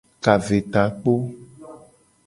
[0.23, 1.13] Kavetakpo.